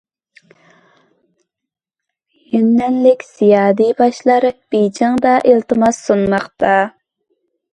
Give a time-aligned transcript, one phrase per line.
[2.53, 6.75] يۈننەنلىك زىيالىي ياشلار بېيجىڭدا ئىلتىماس سۇنماقتا.